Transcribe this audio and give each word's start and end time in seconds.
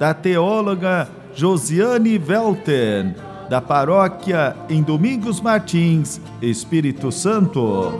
da 0.00 0.14
teóloga 0.14 1.10
Josiane 1.34 2.16
Velten, 2.16 3.14
da 3.50 3.60
paróquia 3.60 4.56
em 4.66 4.82
Domingos 4.82 5.42
Martins, 5.42 6.18
Espírito 6.40 7.12
Santo. 7.12 7.92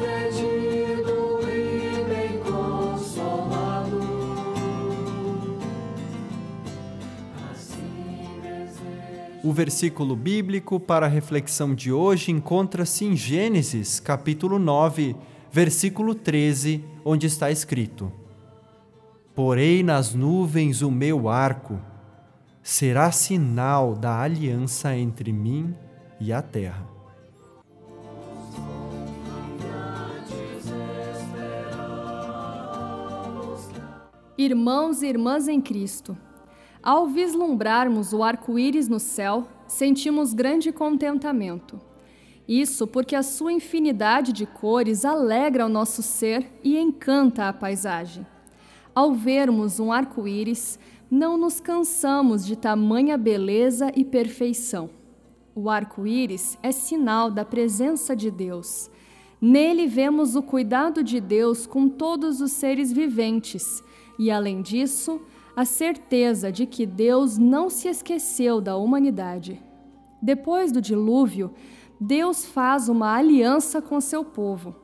O 9.45 9.53
versículo 9.53 10.17
bíblico 10.17 10.81
para 10.81 11.05
a 11.05 11.09
reflexão 11.09 11.75
de 11.75 11.93
hoje 11.93 12.33
encontra-se 12.33 13.05
em 13.05 13.15
Gênesis, 13.15 14.01
capítulo 14.01 14.59
9, 14.59 15.15
versículo 15.53 16.15
13, 16.15 16.83
onde 17.05 17.27
está 17.27 17.51
escrito: 17.51 18.11
Porei 19.35 19.83
nas 19.83 20.15
nuvens 20.15 20.81
o 20.81 20.91
meu 20.91 21.29
arco 21.29 21.90
será 22.63 23.11
sinal 23.11 23.95
da 23.95 24.21
aliança 24.21 24.95
entre 24.97 25.33
mim 25.33 25.75
e 26.21 26.33
a 26.33 26.43
terra. 26.43 26.87
Irmãos 34.37 35.03
e 35.03 35.07
irmãs 35.07 35.49
em 35.49 35.61
Cristo, 35.61 36.17
ao 36.83 37.07
vislumbrarmos 37.07 38.15
o 38.15 38.23
arco-íris 38.23 38.89
no 38.89 38.99
céu, 38.99 39.47
sentimos 39.67 40.33
grande 40.33 40.73
contentamento. 40.73 41.79
Isso 42.49 42.87
porque 42.87 43.15
a 43.15 43.23
sua 43.23 43.53
infinidade 43.53 44.33
de 44.33 44.47
cores 44.47 45.05
alegra 45.05 45.67
o 45.67 45.69
nosso 45.69 46.03
ser 46.03 46.51
e 46.65 46.79
encanta 46.79 47.49
a 47.49 47.53
paisagem. 47.53 48.27
Ao 48.95 49.13
vermos 49.13 49.79
um 49.79 49.93
arco-íris, 49.93 50.79
não 51.11 51.37
nos 51.37 51.59
cansamos 51.59 52.47
de 52.47 52.55
tamanha 52.55 53.19
beleza 53.19 53.91
e 53.97 54.05
perfeição. 54.05 54.89
O 55.55 55.69
arco-íris 55.69 56.57
é 56.63 56.71
sinal 56.71 57.31
da 57.31 57.45
presença 57.45 58.15
de 58.15 58.31
Deus. 58.31 58.89
Nele 59.41 59.89
vemos 59.89 60.37
o 60.37 60.43
cuidado 60.43 61.03
de 61.03 61.21
Deus 61.21 61.67
com 61.67 61.89
todos 61.89 62.41
os 62.41 62.53
seres 62.53 62.93
viventes 62.93 63.83
e, 64.19 64.31
além 64.31 64.63
disso, 64.63 65.21
a 65.57 65.65
certeza 65.65 66.53
de 66.53 66.65
que 66.65 66.87
Deus 66.87 67.37
não 67.37 67.69
se 67.69 67.89
esqueceu 67.89 68.61
da 68.61 68.77
humanidade. 68.77 69.61
Depois 70.23 70.71
do 70.71 70.81
dilúvio, 70.81 71.51
Deus 72.01 72.45
faz 72.45 72.89
uma 72.89 73.17
aliança 73.17 73.83
com 73.83 74.01
seu 74.01 74.25
povo. 74.25 74.75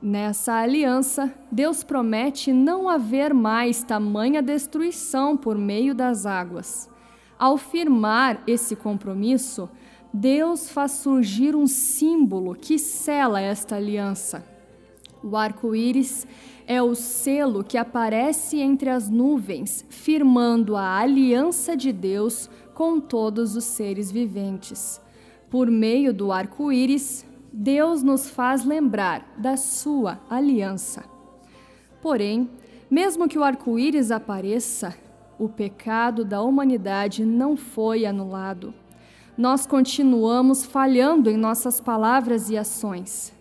Nessa 0.00 0.54
aliança, 0.54 1.34
Deus 1.50 1.82
promete 1.82 2.52
não 2.52 2.88
haver 2.88 3.34
mais 3.34 3.82
tamanha 3.82 4.40
destruição 4.40 5.36
por 5.36 5.58
meio 5.58 5.92
das 5.92 6.24
águas. 6.24 6.88
Ao 7.36 7.58
firmar 7.58 8.40
esse 8.46 8.76
compromisso, 8.76 9.68
Deus 10.14 10.70
faz 10.70 10.92
surgir 10.92 11.56
um 11.56 11.66
símbolo 11.66 12.54
que 12.54 12.78
sela 12.78 13.40
esta 13.40 13.74
aliança. 13.74 14.44
O 15.20 15.36
arco-íris 15.36 16.24
é 16.64 16.80
o 16.80 16.94
selo 16.94 17.64
que 17.64 17.76
aparece 17.76 18.60
entre 18.60 18.90
as 18.90 19.08
nuvens, 19.08 19.84
firmando 19.88 20.76
a 20.76 20.96
aliança 20.96 21.76
de 21.76 21.92
Deus 21.92 22.48
com 22.72 23.00
todos 23.00 23.56
os 23.56 23.64
seres 23.64 24.12
viventes. 24.12 25.00
Por 25.50 25.68
meio 25.68 26.14
do 26.14 26.30
arco-íris, 26.30 27.26
Deus 27.52 28.02
nos 28.02 28.28
faz 28.28 28.64
lembrar 28.64 29.34
da 29.36 29.56
sua 29.56 30.20
aliança. 30.28 31.04
Porém, 32.00 32.48
mesmo 32.90 33.28
que 33.28 33.38
o 33.38 33.44
arco-íris 33.44 34.10
apareça, 34.10 34.94
o 35.38 35.48
pecado 35.48 36.24
da 36.24 36.42
humanidade 36.42 37.24
não 37.24 37.56
foi 37.56 38.04
anulado. 38.04 38.74
Nós 39.36 39.66
continuamos 39.66 40.64
falhando 40.64 41.30
em 41.30 41.36
nossas 41.36 41.80
palavras 41.80 42.50
e 42.50 42.56
ações. 42.56 43.32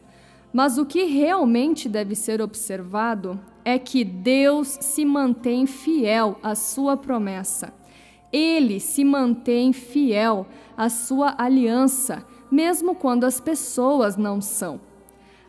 Mas 0.53 0.78
o 0.78 0.85
que 0.85 1.03
realmente 1.03 1.89
deve 1.89 2.16
ser 2.16 2.41
observado 2.41 3.39
é 3.66 3.78
que 3.78 4.03
Deus 4.03 4.68
se 4.81 5.03
mantém 5.03 5.66
fiel 5.66 6.38
à 6.41 6.56
sua 6.56 6.95
promessa. 6.95 7.74
Ele 8.31 8.79
se 8.79 9.03
mantém 9.03 9.74
fiel 9.74 10.47
à 10.78 10.89
sua 10.89 11.35
aliança 11.38 12.25
mesmo 12.52 12.96
quando 12.96 13.25
as 13.25 13.40
pessoas 13.40 14.18
não 14.18 14.41
são. 14.41 14.80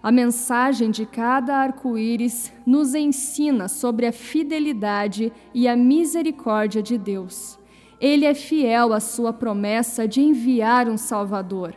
A 0.03 0.13
mensagem 0.13 0.91
de 0.91 1.05
cada 1.05 1.57
arco-íris 1.57 2.53
nos 2.65 2.95
ensina 2.95 3.67
sobre 3.67 4.07
a 4.07 4.13
fidelidade 4.13 5.33
e 5.53 5.67
a 5.67 5.77
misericórdia 5.77 6.83
de 6.83 6.97
Deus. 6.97 7.59
Ele 8.01 8.25
é 8.25 8.33
fiel 8.33 8.93
à 8.93 9.01
sua 9.01 9.33
promessa 9.33 10.07
de 10.07 10.21
enviar 10.21 10.89
um 10.89 10.97
Salvador. 10.97 11.75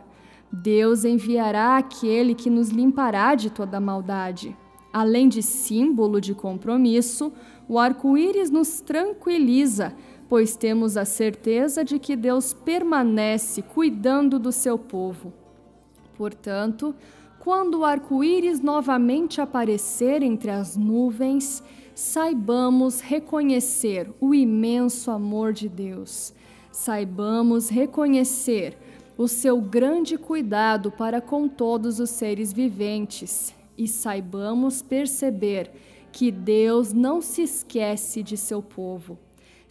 Deus 0.52 1.04
enviará 1.04 1.76
aquele 1.76 2.34
que 2.34 2.48
nos 2.48 2.68
limpará 2.68 3.34
de 3.34 3.50
toda 3.50 3.80
maldade. 3.80 4.56
Além 4.92 5.28
de 5.28 5.42
símbolo 5.42 6.20
de 6.20 6.34
compromisso, 6.34 7.32
o 7.66 7.78
arco-íris 7.78 8.50
nos 8.50 8.80
tranquiliza 8.80 9.94
pois 10.32 10.56
temos 10.56 10.96
a 10.96 11.04
certeza 11.04 11.84
de 11.84 11.98
que 11.98 12.16
Deus 12.16 12.54
permanece 12.54 13.60
cuidando 13.60 14.38
do 14.38 14.50
seu 14.50 14.78
povo. 14.78 15.30
Portanto, 16.16 16.94
quando 17.38 17.80
o 17.80 17.84
arco-íris 17.84 18.58
novamente 18.58 19.42
aparecer 19.42 20.22
entre 20.22 20.50
as 20.50 20.74
nuvens, 20.74 21.62
saibamos 21.94 23.02
reconhecer 23.02 24.10
o 24.18 24.34
imenso 24.34 25.10
amor 25.10 25.52
de 25.52 25.68
Deus. 25.68 26.32
Saibamos 26.70 27.68
reconhecer 27.68 28.78
o 29.18 29.28
seu 29.28 29.60
grande 29.60 30.16
cuidado 30.16 30.90
para 30.90 31.20
com 31.20 31.46
todos 31.46 32.00
os 32.00 32.08
seres 32.08 32.54
viventes 32.54 33.54
e 33.76 33.86
saibamos 33.86 34.80
perceber 34.80 35.70
que 36.10 36.30
Deus 36.30 36.90
não 36.90 37.20
se 37.20 37.42
esquece 37.42 38.22
de 38.22 38.38
seu 38.38 38.62
povo. 38.62 39.18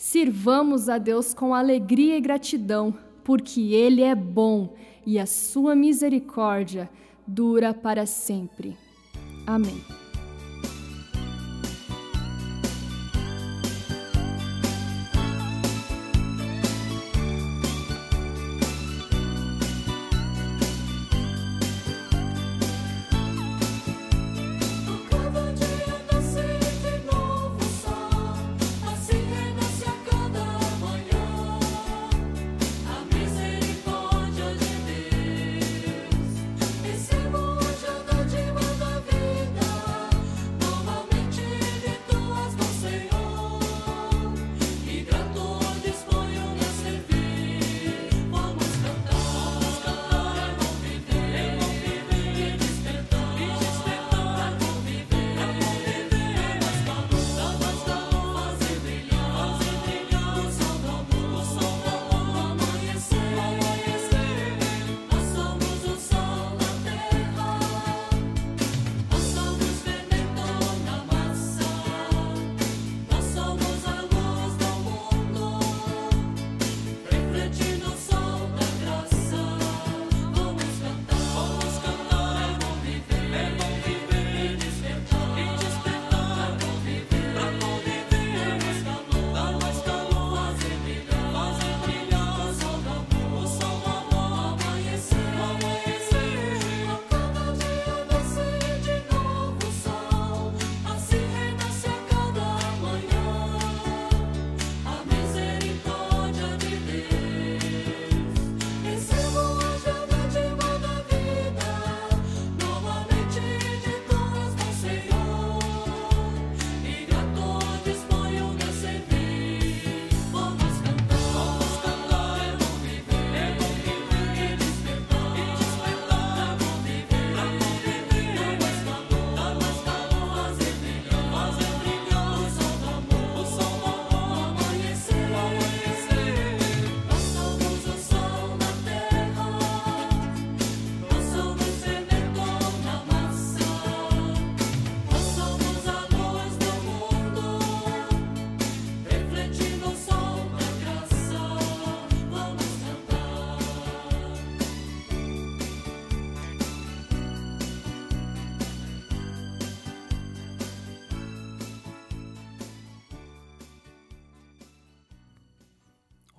Sirvamos 0.02 0.90
a 0.90 0.98
Deus 0.98 1.32
com 1.32 1.54
alegria 1.54 2.18
e 2.18 2.22
gratidão, 2.22 2.92
porque 3.24 3.62
Ele 3.72 4.02
é 4.02 4.16
bom 4.16 4.74
e 5.06 5.20
a 5.20 5.28
sua 5.28 5.76
misericórdia 5.76 6.90
dura 7.28 7.72
para 7.72 8.08
sempre. 8.08 8.76
Amém. 9.46 9.80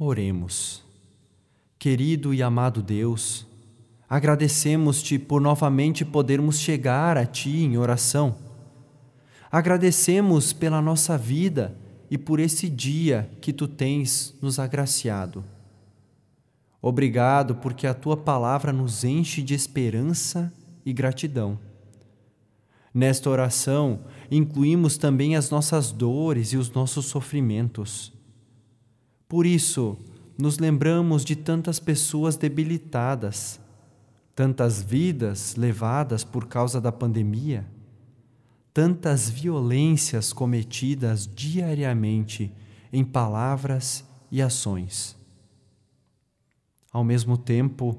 Oremos. 0.04 0.82
Querido 1.78 2.34
e 2.34 2.42
amado 2.42 2.82
Deus, 2.82 3.46
agradecemos-te 4.08 5.16
por 5.16 5.40
novamente 5.40 6.04
podermos 6.04 6.58
chegar 6.58 7.16
a 7.16 7.24
Ti 7.24 7.62
em 7.62 7.78
oração. 7.78 8.34
Agradecemos 9.48 10.52
pela 10.52 10.82
nossa 10.82 11.16
vida 11.16 11.76
e 12.10 12.18
por 12.18 12.40
esse 12.40 12.68
dia 12.68 13.30
que 13.40 13.52
Tu 13.52 13.68
tens 13.68 14.34
nos 14.42 14.58
agraciado. 14.58 15.44
Obrigado 16.82 17.54
porque 17.54 17.86
a 17.86 17.94
Tua 17.94 18.16
palavra 18.16 18.72
nos 18.72 19.04
enche 19.04 19.40
de 19.40 19.54
esperança 19.54 20.52
e 20.84 20.92
gratidão. 20.92 21.56
Nesta 22.92 23.30
oração, 23.30 24.00
incluímos 24.28 24.96
também 24.96 25.36
as 25.36 25.48
nossas 25.48 25.92
dores 25.92 26.52
e 26.52 26.56
os 26.56 26.72
nossos 26.72 27.06
sofrimentos 27.06 28.12
por 29.32 29.46
isso, 29.46 29.96
nos 30.36 30.58
lembramos 30.58 31.24
de 31.24 31.34
tantas 31.34 31.80
pessoas 31.80 32.36
debilitadas, 32.36 33.58
tantas 34.34 34.82
vidas 34.82 35.56
levadas 35.56 36.22
por 36.22 36.46
causa 36.46 36.78
da 36.78 36.92
pandemia, 36.92 37.66
tantas 38.74 39.30
violências 39.30 40.34
cometidas 40.34 41.26
diariamente 41.26 42.52
em 42.92 43.02
palavras 43.02 44.04
e 44.30 44.42
ações. 44.42 45.16
Ao 46.92 47.02
mesmo 47.02 47.38
tempo, 47.38 47.98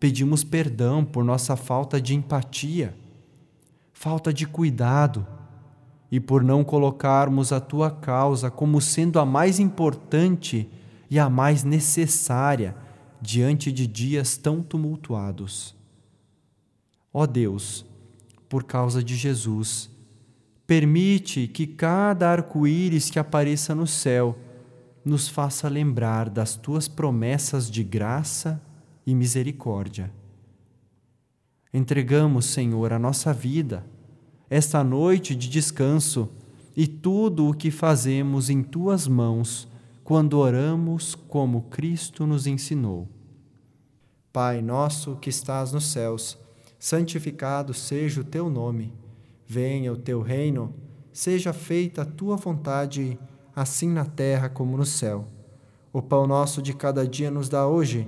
pedimos 0.00 0.42
perdão 0.42 1.04
por 1.04 1.22
nossa 1.22 1.54
falta 1.54 2.00
de 2.00 2.12
empatia, 2.12 2.92
falta 3.92 4.32
de 4.34 4.48
cuidado 4.48 5.24
e 6.12 6.20
por 6.20 6.44
não 6.44 6.62
colocarmos 6.62 7.54
a 7.54 7.58
tua 7.58 7.90
causa 7.90 8.50
como 8.50 8.82
sendo 8.82 9.18
a 9.18 9.24
mais 9.24 9.58
importante 9.58 10.68
e 11.10 11.18
a 11.18 11.30
mais 11.30 11.64
necessária 11.64 12.76
diante 13.18 13.72
de 13.72 13.86
dias 13.86 14.36
tão 14.36 14.62
tumultuados. 14.62 15.74
Ó 17.14 17.26
Deus, 17.26 17.86
por 18.46 18.64
causa 18.64 19.02
de 19.02 19.16
Jesus, 19.16 19.88
permite 20.66 21.48
que 21.48 21.66
cada 21.66 22.30
arco-íris 22.30 23.08
que 23.08 23.18
apareça 23.18 23.74
no 23.74 23.86
céu 23.86 24.38
nos 25.02 25.28
faça 25.28 25.66
lembrar 25.66 26.28
das 26.28 26.54
tuas 26.54 26.88
promessas 26.88 27.70
de 27.70 27.82
graça 27.82 28.60
e 29.06 29.14
misericórdia. 29.14 30.12
Entregamos, 31.72 32.44
Senhor, 32.44 32.92
a 32.92 32.98
nossa 32.98 33.32
vida 33.32 33.82
esta 34.52 34.84
noite 34.84 35.34
de 35.34 35.48
descanso 35.48 36.28
e 36.76 36.86
tudo 36.86 37.48
o 37.48 37.54
que 37.54 37.70
fazemos 37.70 38.50
em 38.50 38.62
tuas 38.62 39.08
mãos 39.08 39.66
quando 40.04 40.38
oramos 40.38 41.14
como 41.14 41.62
Cristo 41.70 42.26
nos 42.26 42.46
ensinou. 42.46 43.08
Pai 44.30 44.60
nosso 44.60 45.16
que 45.16 45.30
estás 45.30 45.72
nos 45.72 45.86
céus, 45.86 46.36
santificado 46.78 47.72
seja 47.72 48.20
o 48.20 48.24
teu 48.24 48.50
nome. 48.50 48.92
Venha 49.46 49.90
o 49.90 49.96
teu 49.96 50.20
reino, 50.20 50.74
seja 51.14 51.54
feita 51.54 52.02
a 52.02 52.04
tua 52.04 52.36
vontade, 52.36 53.18
assim 53.56 53.88
na 53.88 54.04
terra 54.04 54.50
como 54.50 54.76
no 54.76 54.84
céu. 54.84 55.24
O 55.94 56.02
pão 56.02 56.26
nosso 56.26 56.60
de 56.60 56.74
cada 56.74 57.08
dia 57.08 57.30
nos 57.30 57.48
dá 57.48 57.66
hoje, 57.66 58.06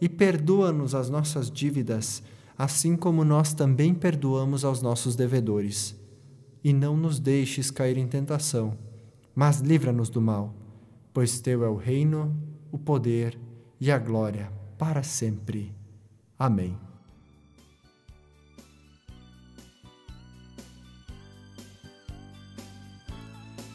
e 0.00 0.08
perdoa-nos 0.08 0.94
as 0.94 1.10
nossas 1.10 1.50
dívidas, 1.50 2.22
assim 2.62 2.94
como 2.94 3.24
nós 3.24 3.52
também 3.52 3.92
perdoamos 3.92 4.64
aos 4.64 4.80
nossos 4.80 5.16
devedores. 5.16 6.00
E 6.62 6.72
não 6.72 6.96
nos 6.96 7.18
deixes 7.18 7.72
cair 7.72 7.98
em 7.98 8.06
tentação, 8.06 8.78
mas 9.34 9.58
livra-nos 9.58 10.08
do 10.08 10.20
mal, 10.20 10.54
pois 11.12 11.40
teu 11.40 11.64
é 11.64 11.68
o 11.68 11.74
reino, 11.74 12.32
o 12.70 12.78
poder 12.78 13.36
e 13.80 13.90
a 13.90 13.98
glória 13.98 14.48
para 14.78 15.02
sempre. 15.02 15.74
Amém. 16.38 16.78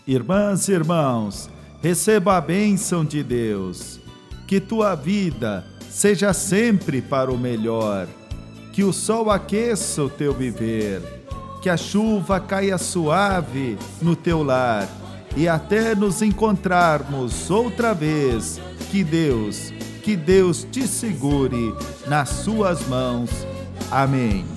Irmãs 0.07 0.69
e 0.69 0.71
irmãos, 0.71 1.49
receba 1.81 2.37
a 2.37 2.41
bênção 2.41 3.03
de 3.03 3.21
Deus. 3.21 3.99
Que 4.47 4.61
tua 4.61 4.95
vida 4.95 5.65
seja 5.89 6.31
sempre 6.31 7.01
para 7.01 7.29
o 7.29 7.37
melhor 7.37 8.07
que 8.77 8.83
o 8.83 8.93
sol 8.93 9.31
aqueça 9.31 10.03
o 10.03 10.07
teu 10.07 10.31
viver, 10.31 11.01
que 11.63 11.67
a 11.67 11.75
chuva 11.75 12.39
caia 12.39 12.77
suave 12.77 13.75
no 13.99 14.15
teu 14.15 14.43
lar 14.43 14.87
e 15.35 15.47
até 15.47 15.95
nos 15.95 16.21
encontrarmos 16.21 17.49
outra 17.49 17.91
vez. 17.95 18.61
Que 18.91 19.03
Deus, 19.03 19.73
que 20.03 20.15
Deus 20.15 20.63
te 20.63 20.87
segure 20.87 21.73
nas 22.05 22.29
suas 22.29 22.87
mãos. 22.87 23.31
Amém. 23.89 24.56